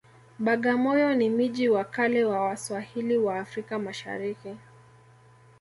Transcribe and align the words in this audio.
bagamoyo 0.39 1.15
ni 1.15 1.29
miji 1.29 1.69
wa 1.69 1.83
kale 1.85 2.23
wa 2.25 2.41
waswahili 2.41 3.17
wa 3.17 3.39
africa 3.39 3.71
mashariki 3.79 4.57